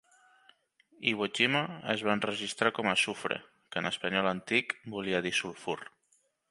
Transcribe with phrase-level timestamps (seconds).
[1.11, 1.61] Iwo Jima
[1.95, 3.39] es va enregistrar com a Sufre,
[3.75, 5.83] que en espanyol antic volia dir sulfur.